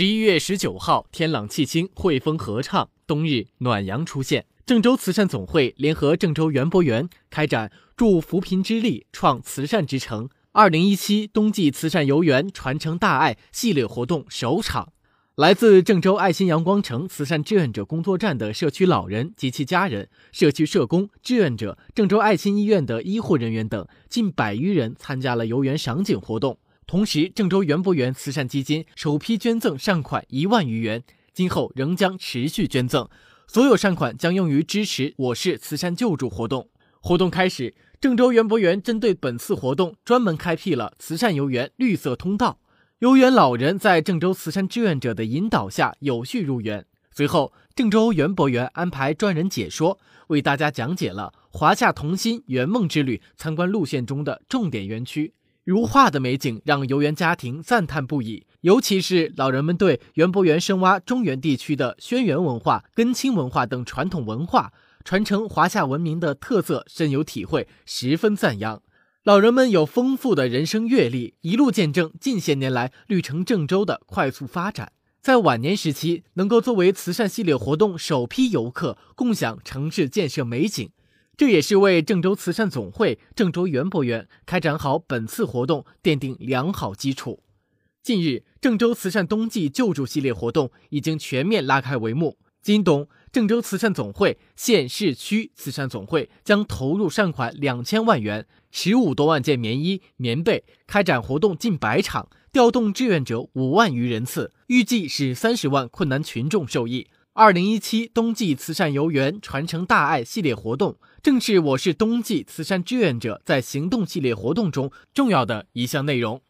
[0.00, 4.46] 十一月十九号，天朗气清，惠风和畅，冬日暖阳出现。
[4.64, 14.94] 郑州慈善总会联合郑州园博园开展“助扶贫之力，创慈善之城”二零一七冬季慈善游园传承大爱系列活动首场。
[15.34, 26.58] 来自郑州爱心阳光城慈善志愿者工作站的社区老人及其家人、社区社工、志愿者、郑州爱心医院的医护人员等近百余人参加了游园赏景活动。
[26.90, 33.08] 同时，郑州园博园慈善基金首批捐赠善款一万余元，今后仍将持续捐赠，
[33.46, 36.68] 所有善款将用于支持我市慈善救助活动。
[37.00, 42.58] 活动开始，郑州园博园针对本次活动专门开辟了慈善游园绿色通道。
[42.98, 46.84] 游园老人在郑州慈善志愿者的引导下有序入园。
[47.12, 49.96] 随后，郑州园博园安排专人解说，
[50.26, 55.34] 为大家讲解了华夏童心圆梦之旅参观路线中的重点园区。
[55.64, 64.72] 如画的美景让游园家庭赞叹不已，尤其是老人们对园博园深挖中原地区的轩辕文化、根青文化等传统文化，
[65.04, 68.82] 传承华夏文明的特色深有体会，十分赞扬。
[69.22, 74.92] 老人们有丰富的人生阅历，一路见证近些年来绿城郑州的快速发展。
[75.20, 80.88] 在晚年时期，能够作为慈善系列活动首批游客，共享城市建设美景，
[81.40, 87.42] 这也是为郑州慈善总会、郑州园博园开展好本次活动奠定良好基础。
[88.02, 92.36] 近日，郑州慈善冬季救助系列活动已经全面拉开帷幕。
[92.60, 98.46] 今冬，郑州慈善总会、县市区慈善总会将投入善款两千万元。
[98.70, 107.06] 十五多万件棉衣、棉被，开展活动近百场，调动志愿者五万余人次，预计使三十万困难群众受益。
[107.40, 116.42] 二零一七冬季慈善游园传承大爱系列活动，正是我市冬季慈善志愿者在行动系列活动中重要的一项内容。